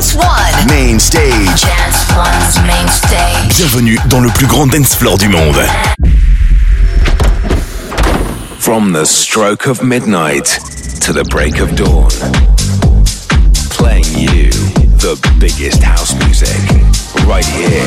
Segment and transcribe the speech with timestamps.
[0.00, 0.66] Dance One.
[0.66, 1.60] Main stage.
[1.60, 3.54] Dance One's main stage.
[3.58, 5.60] Bienvenue dans le plus grand dance floor du monde.
[8.58, 10.58] From the stroke of midnight
[11.02, 12.08] to the break of dawn.
[13.68, 14.48] Playing you
[14.96, 16.48] the biggest house music
[17.26, 17.86] right here.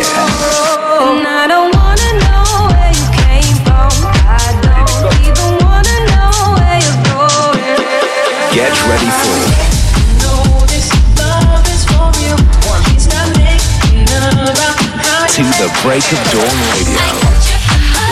[1.02, 3.90] And I don't wanna know where you came from.
[4.30, 6.30] I don't even wanna know
[6.62, 7.82] where you're going.
[8.54, 9.53] Get ready for
[15.60, 18.04] the Break of Dawn Radio.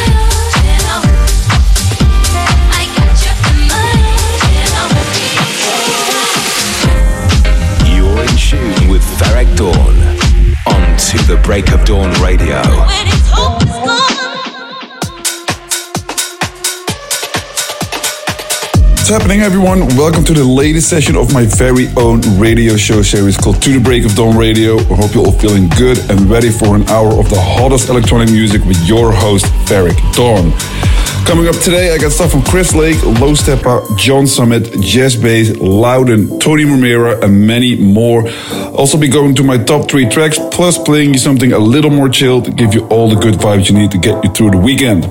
[7.87, 9.95] You're in tune with Ferreck Dawn
[10.67, 12.61] on To the Break of Dawn Radio.
[19.11, 19.81] Happening, everyone?
[19.97, 23.79] Welcome to the latest session of my very own radio show series called To the
[23.81, 24.77] Break of Dawn Radio.
[24.77, 28.31] I hope you're all feeling good and ready for an hour of the hottest electronic
[28.31, 30.53] music with your host, Ferreck Dawn.
[31.25, 35.55] Coming up today, I got stuff from Chris Lake, Low Steppa, John Summit, Jazz Bass,
[35.57, 38.27] Loudon, Tony Romera, and many more.
[38.75, 42.09] Also be going to my top three tracks, plus playing you something a little more
[42.09, 44.57] chill to give you all the good vibes you need to get you through the
[44.57, 45.03] weekend.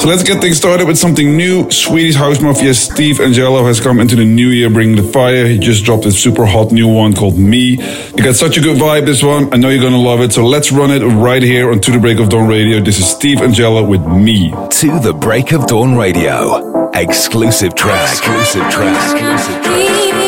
[0.00, 1.70] So let's get things started with something new.
[1.70, 5.46] Swedish House Mafia Steve Angello has come into the new year bringing the fire.
[5.46, 7.76] He just dropped a super hot new one called Me.
[8.16, 9.52] You got such a good vibe, this one.
[9.52, 10.32] I know you're gonna love it.
[10.32, 12.80] So let's run it right here on To the Break of Dawn Radio.
[12.80, 14.48] This is Steve Angello with Me.
[14.50, 16.90] To the Break of Dawn Radio.
[16.92, 18.10] Exclusive track.
[18.10, 19.12] Exclusive track.
[19.12, 20.19] Exclusive track.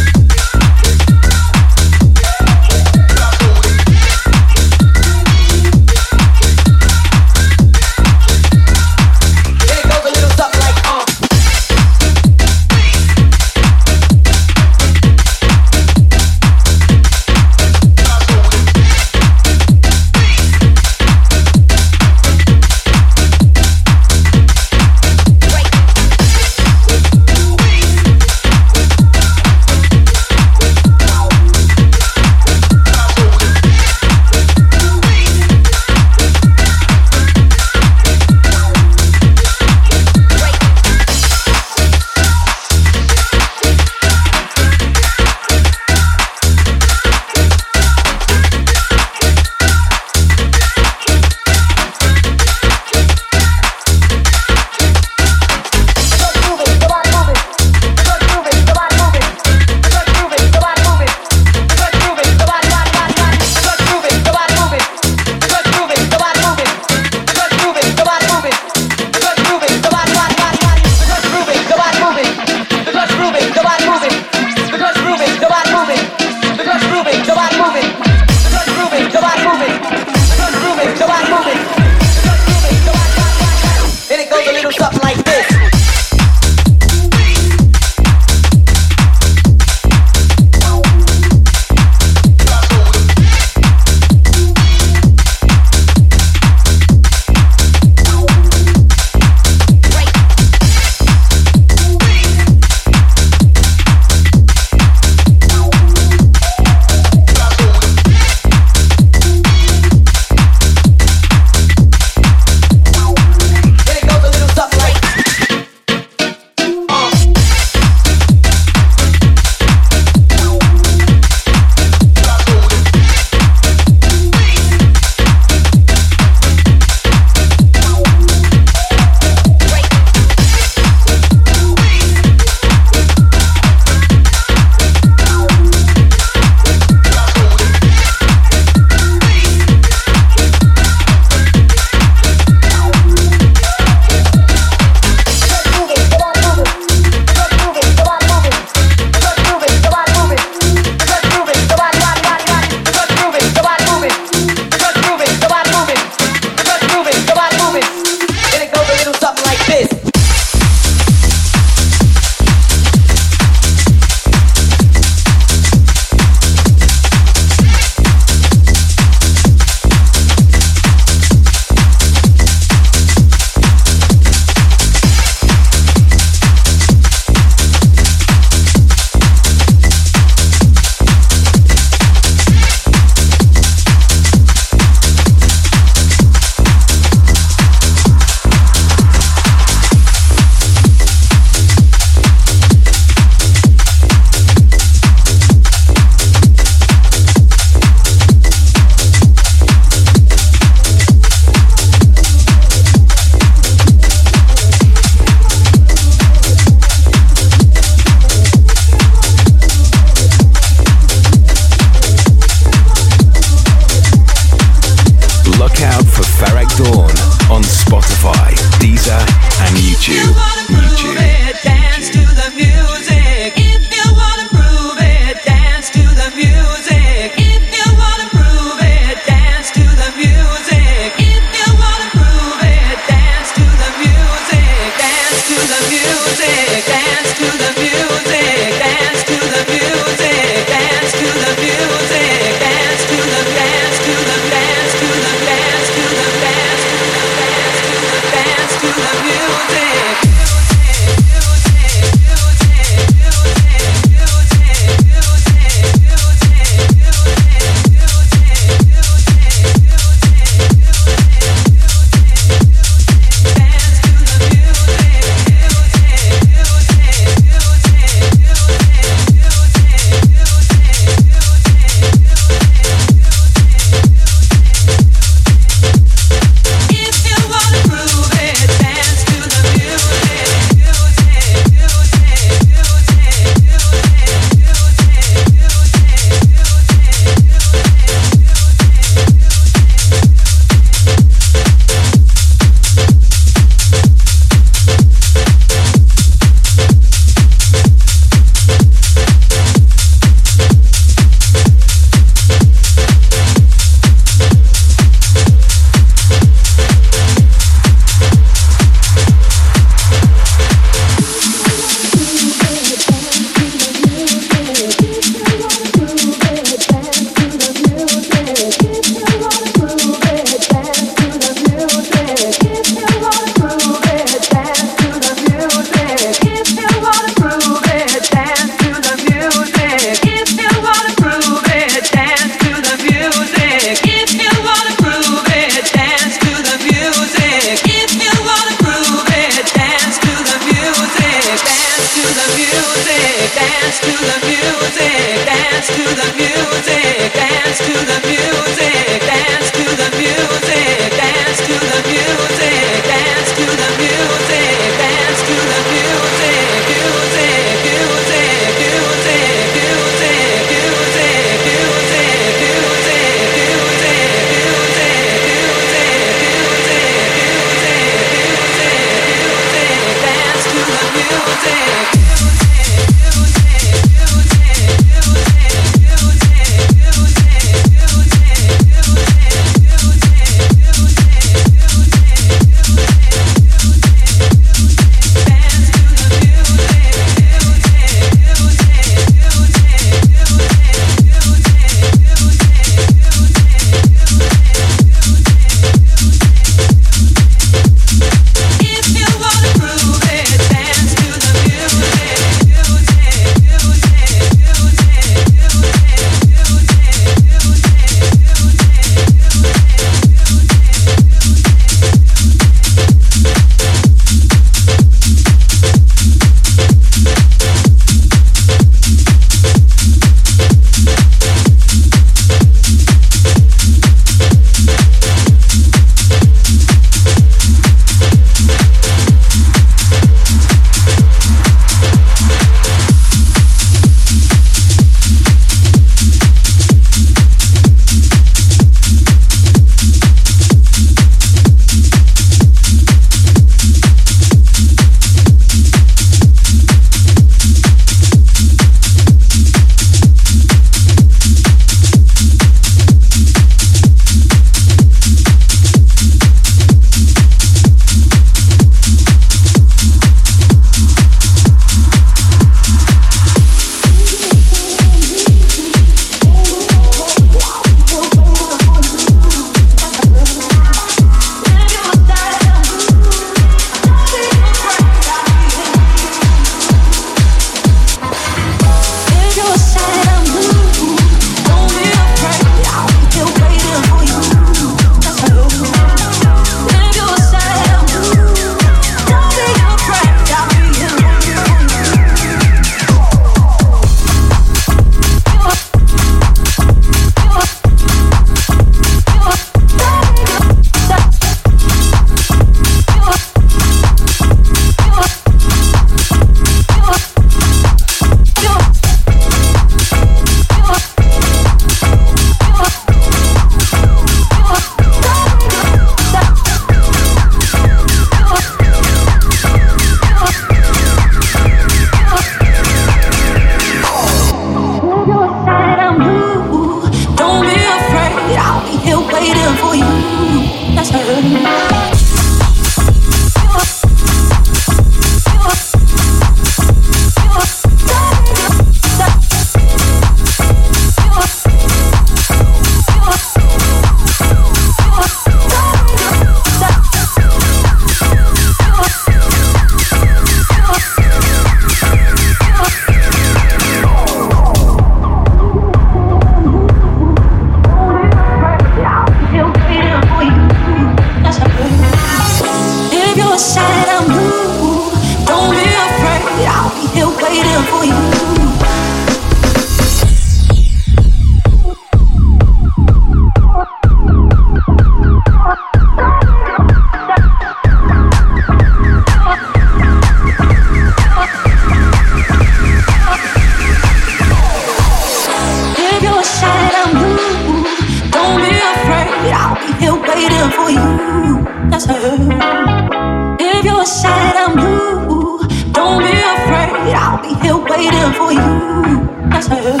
[598.33, 599.49] For you.
[599.49, 600.00] That's her.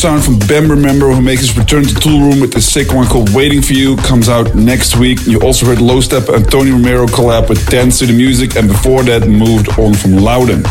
[0.00, 3.34] Sound from Ben Remember, who makes his return to Toolroom with the sick one called
[3.34, 5.26] Waiting for You, comes out next week.
[5.26, 8.66] You also heard Low Step and Tony Romera collab with Dance to the Music, and
[8.66, 10.62] before that, moved on from Loudon.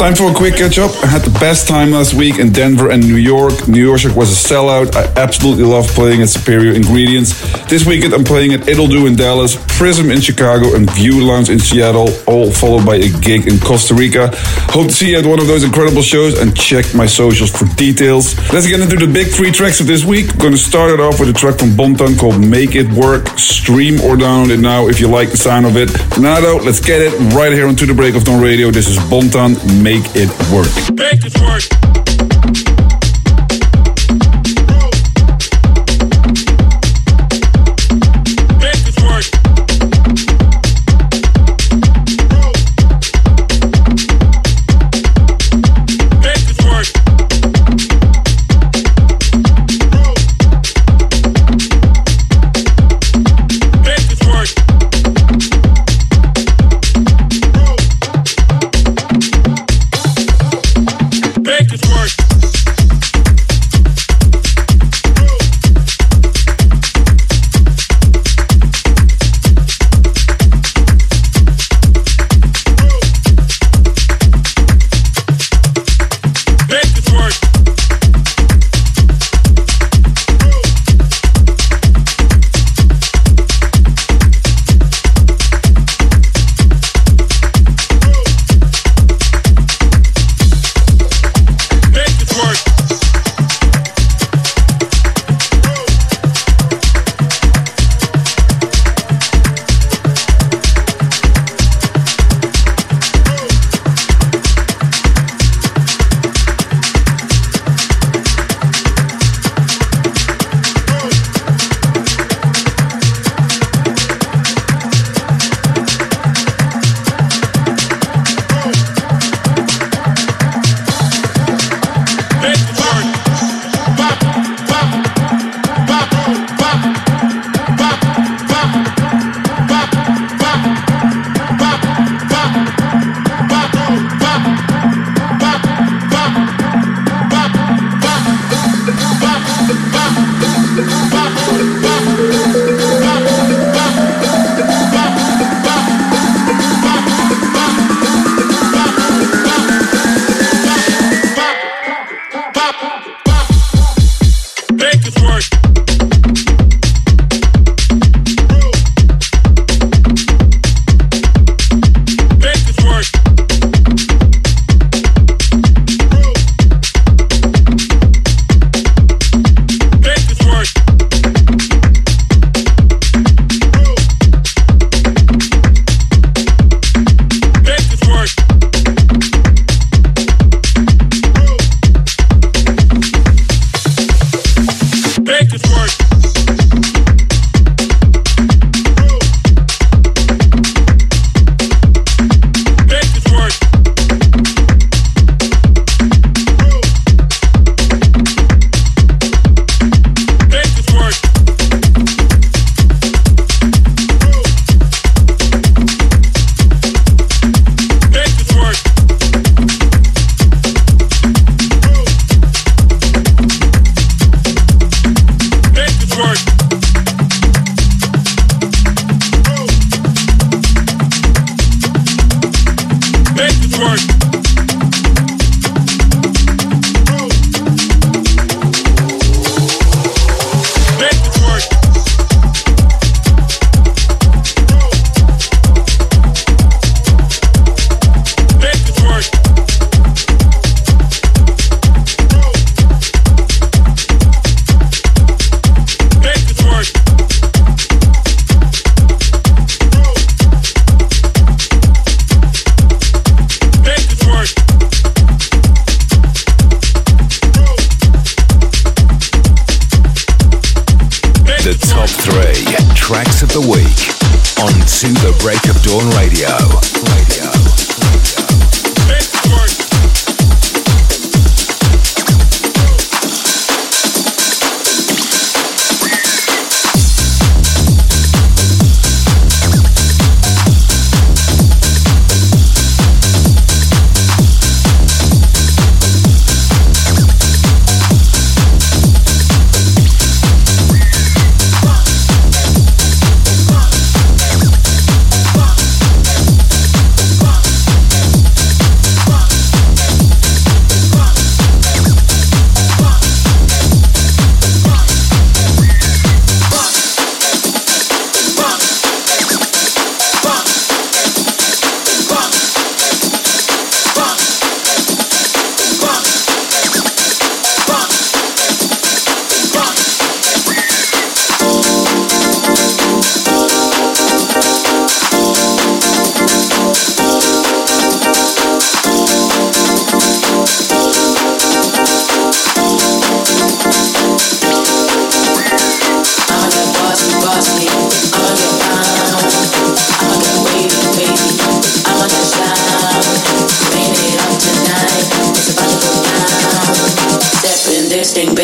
[0.00, 0.90] Time for a quick catch up.
[1.04, 3.68] I had the best time last week in Denver and New York.
[3.68, 4.96] New York was a sellout.
[4.96, 7.38] I absolutely love playing at Superior Ingredients.
[7.68, 11.50] This weekend, I'm playing at It'll Do in Dallas, Prism in Chicago, and View Lounge
[11.50, 14.30] in Seattle, all followed by a gig in Costa Rica.
[14.72, 17.66] Hope to see you at one of those incredible shows and check my socials for
[17.76, 18.38] details.
[18.54, 20.32] Let's get into the big three tracks of this week.
[20.32, 23.28] I'm going to start it off with a track from Bontan called Make It Work.
[23.38, 25.90] Stream or download it now if you like the sound of it.
[26.18, 28.70] Now, though, let's get it right here on To the Break of Dawn Radio.
[28.70, 30.68] This is Bontan, Make It Work.
[30.94, 32.29] Make it work.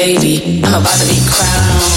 [0.07, 0.61] Baby.
[0.63, 1.96] I'm about to be crowned.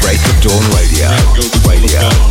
[0.00, 1.08] Break of Dawn Radio.
[1.66, 2.29] Radio.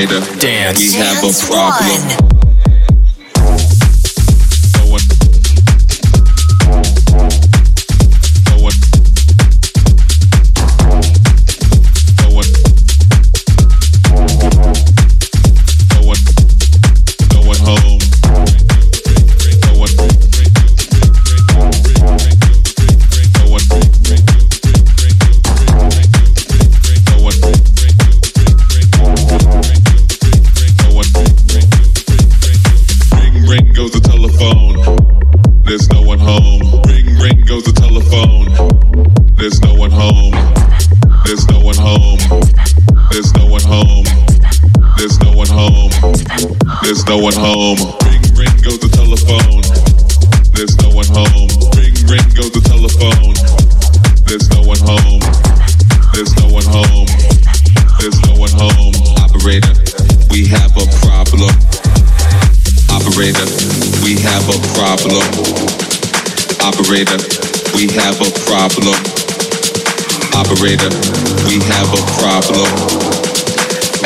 [0.00, 0.80] Operator, Dance.
[0.80, 2.19] we have a Dance problem.
[41.90, 42.22] Home.
[43.10, 44.06] There's no one home.
[44.96, 45.90] There's no one home.
[46.82, 47.78] There's no one home.
[48.06, 49.62] Ring, ring goes the telephone.
[50.54, 51.50] There's no one home.
[51.74, 53.34] Ring, ring goes the telephone.
[54.28, 55.22] There's no one home.
[56.14, 57.10] There's no one home.
[57.98, 58.94] There's no one home.
[59.18, 59.74] Operator,
[60.30, 61.50] we have a problem.
[62.94, 63.48] Operator,
[64.06, 65.26] we have a problem.
[66.62, 67.18] Operator,
[67.74, 69.29] we have a problem.
[70.36, 70.90] Operator,
[71.46, 72.68] we have a problem.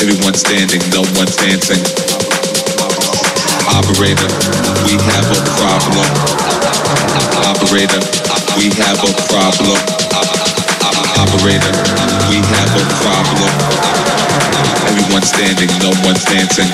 [0.01, 1.81] Everyone standing, no one's dancing.
[3.69, 4.31] Operator,
[4.87, 6.07] we have a problem.
[7.45, 8.01] Operator,
[8.57, 9.81] we have a problem.
[11.21, 11.75] Operator,
[12.31, 13.53] we have a problem.
[14.89, 16.71] Everyone standing, no one's dancing.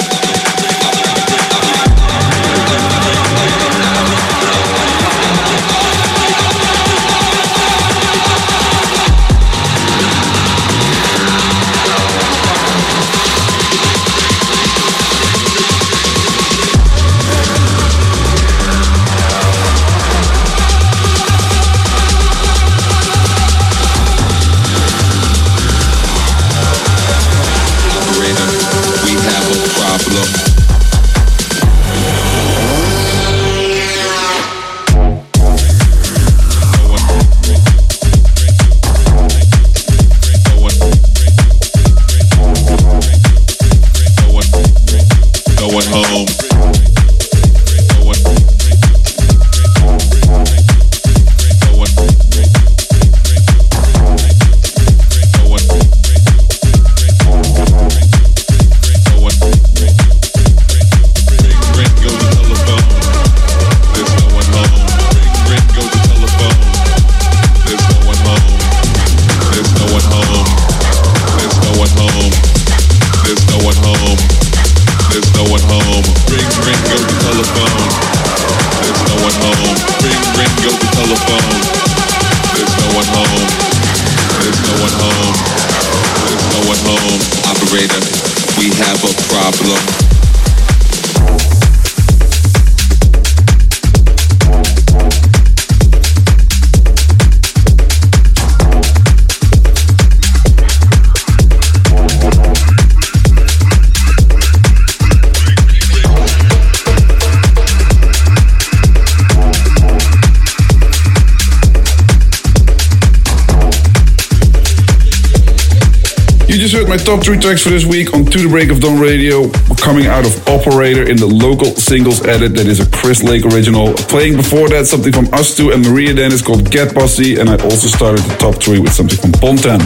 [116.90, 120.08] My top three tracks for this week on To the Break of Dawn Radio, coming
[120.10, 123.94] out of Operator in the local singles edit that is a Chris Lake original.
[124.10, 127.54] Playing before that, something from Us Two and Maria Dennis called Get Bossy, and I
[127.62, 129.78] also started the top three with something from Pontan.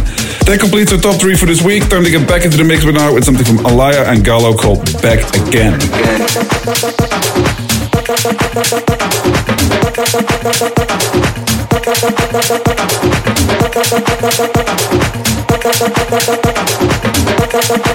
[0.48, 1.86] That completes our top three for this week.
[1.90, 4.57] Time to get back into the mix but now with something from Alaia and Gallo
[4.57, 5.76] called Back Again.
[17.55, 17.94] Thank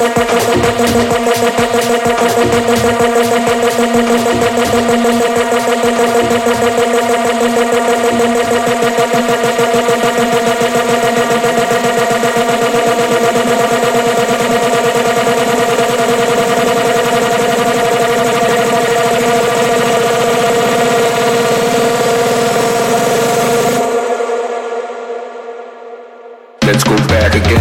[26.72, 27.60] Let's go back again.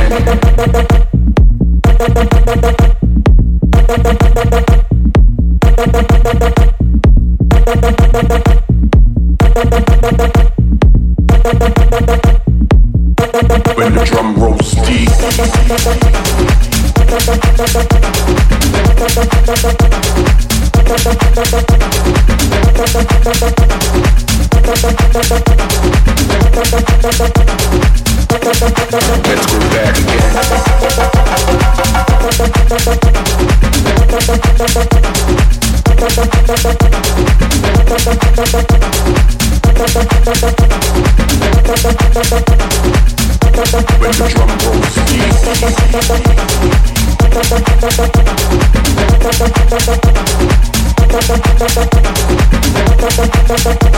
[53.49, 53.88] When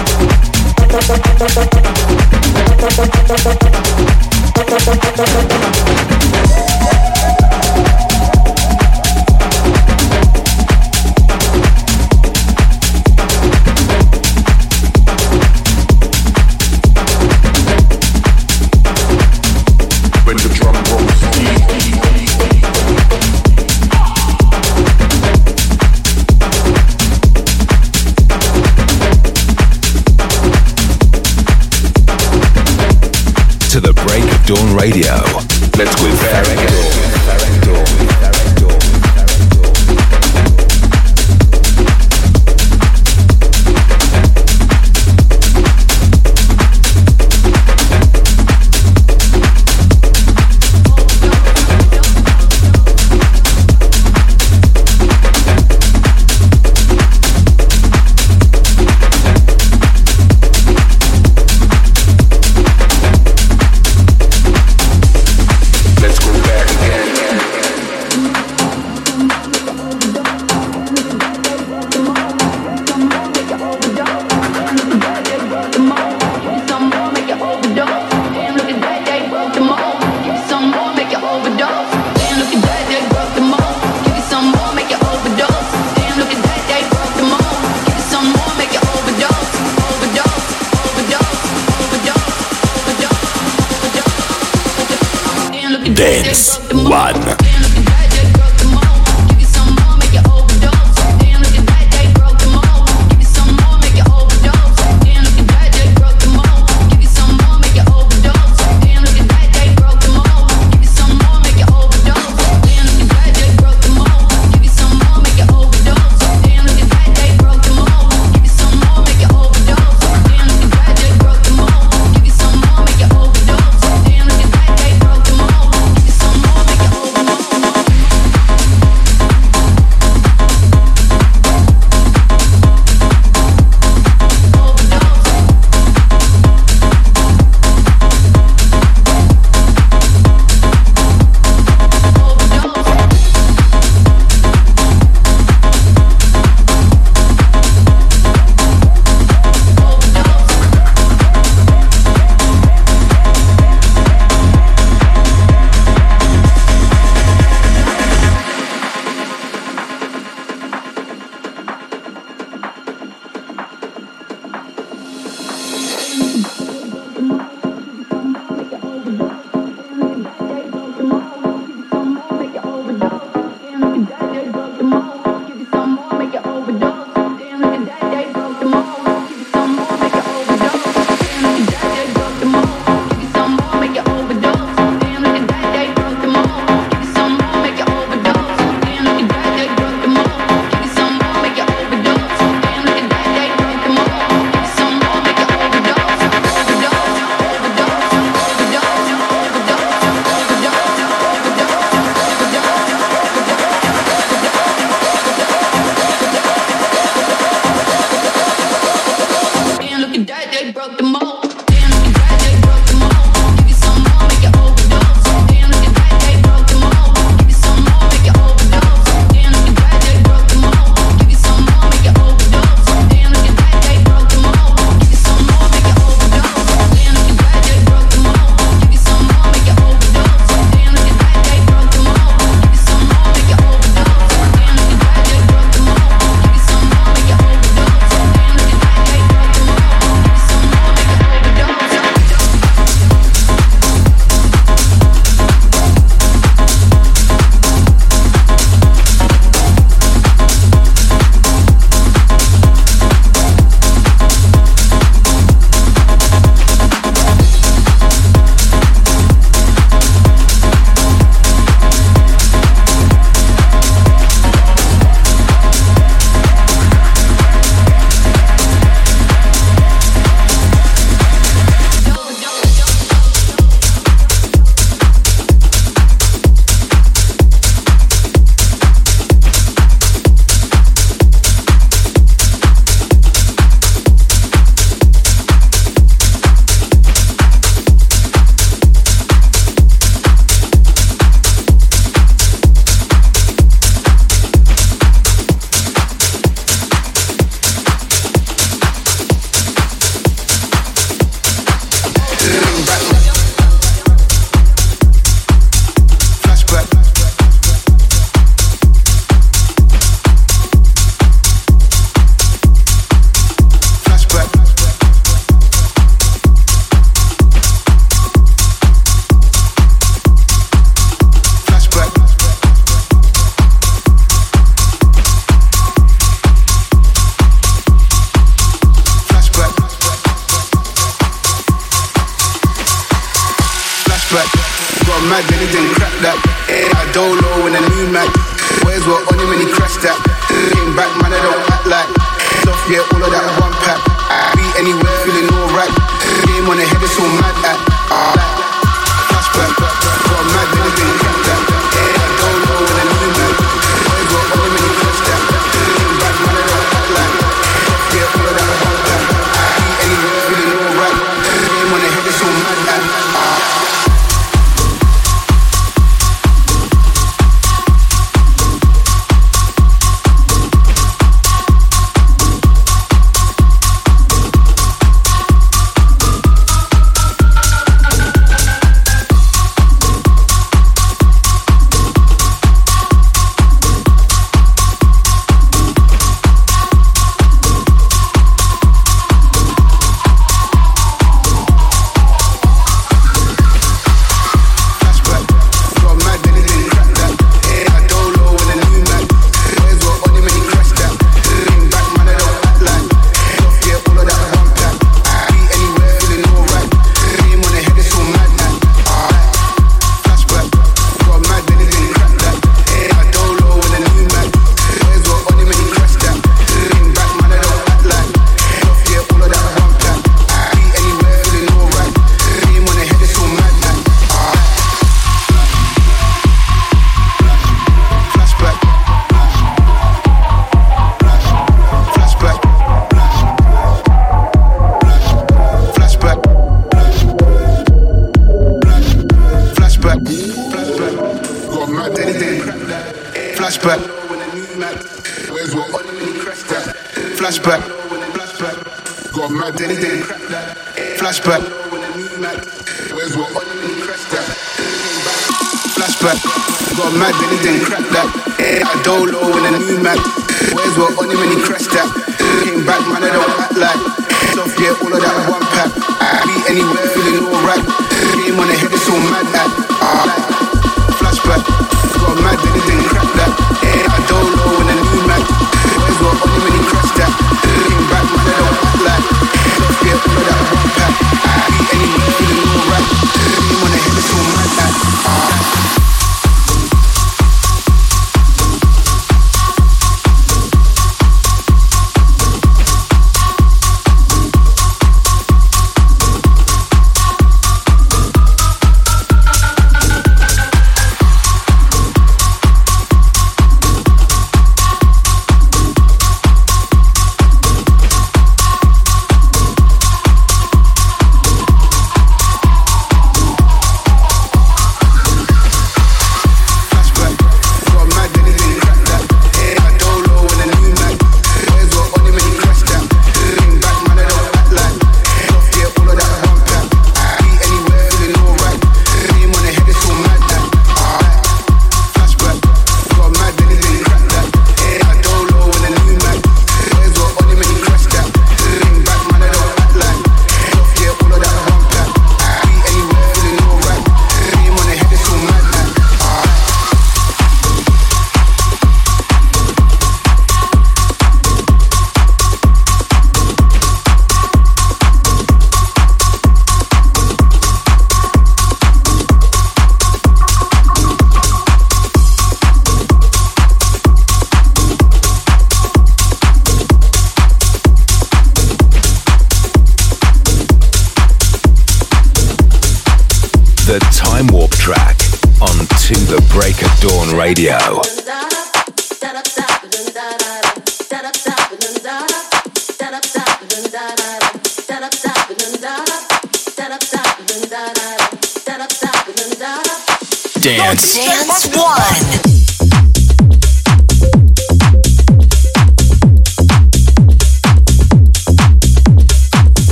[34.81, 35.30] radio.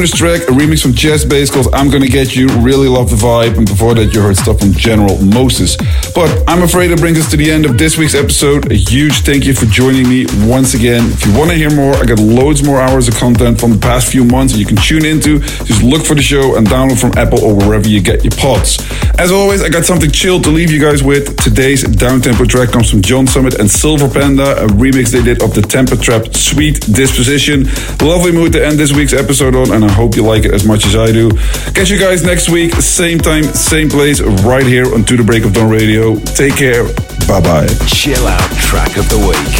[0.00, 2.48] This track, a remix from Jazz Bass called I'm Gonna Get You.
[2.60, 3.56] Really love the vibe.
[3.56, 5.76] And before that, you heard stuff from General Moses.
[6.14, 8.70] But I'm afraid it brings us to the end of this week's episode.
[8.72, 11.04] A huge thank you for joining me once again.
[11.12, 13.78] If you want to hear more, I got loads more hours of content from the
[13.78, 15.40] past few months that you can tune into.
[15.40, 18.78] Just look for the show and download from Apple or wherever you get your pods.
[19.16, 21.36] As always, I got something chill to leave you guys with.
[21.42, 25.54] Today's downtempo track comes from John Summit and Silver Panda, a remix they did of
[25.54, 27.64] the Temper Trap Sweet Disposition.
[28.06, 30.66] Lovely mood to end this week's episode on, and I hope you like it as
[30.66, 31.30] much as I do.
[31.72, 35.44] Catch you guys next week, same time, same place, right here on To the Break
[35.44, 36.16] of Dawn Radio.
[36.34, 36.84] Take care.
[37.28, 37.68] Bye bye.
[37.86, 39.54] Chill out track of the week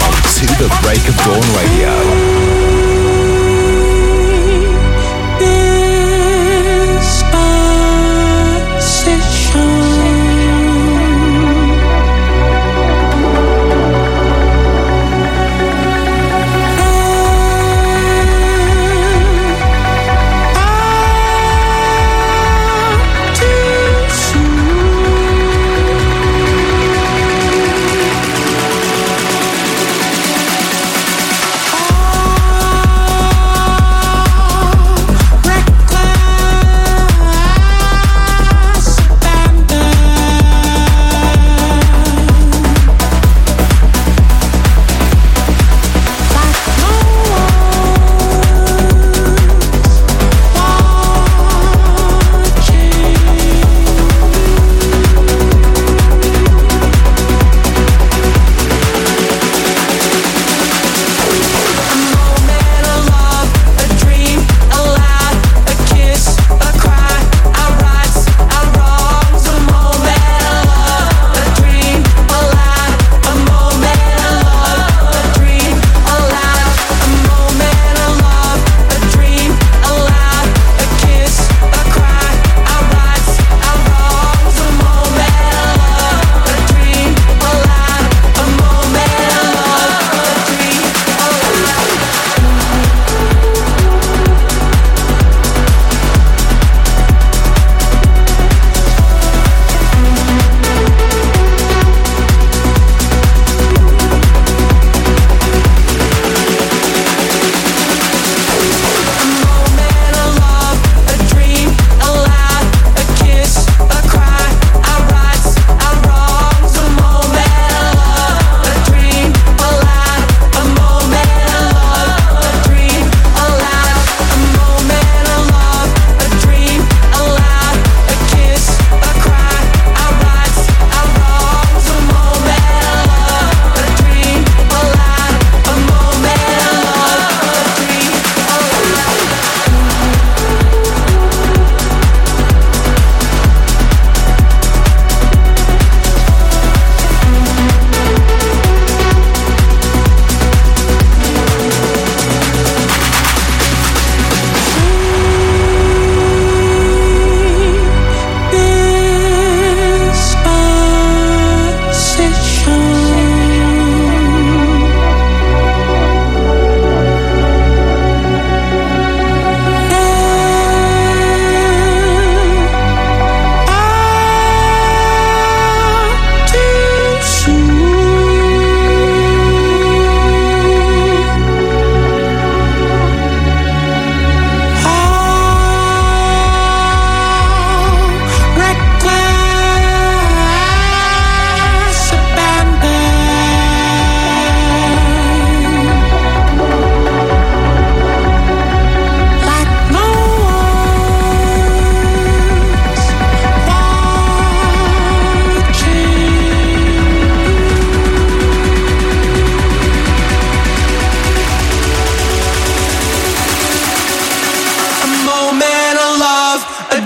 [0.00, 2.29] on To the Break of Dawn Radio.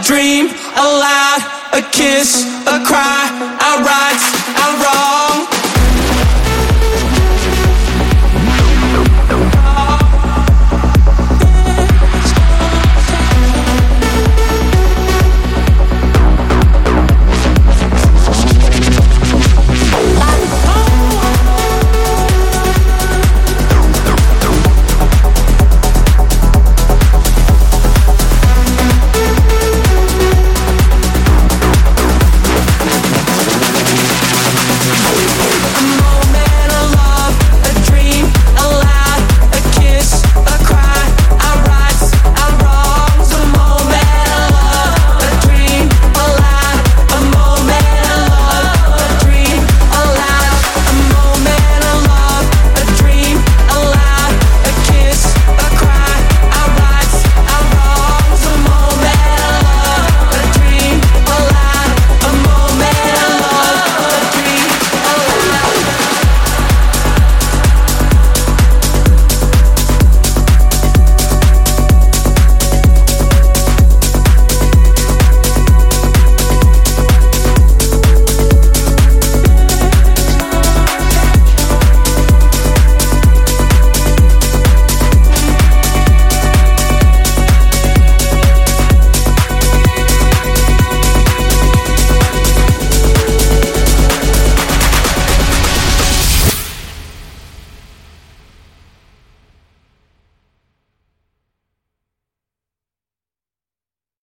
[0.05, 3.54] Dream, a lie, a kiss, a cry.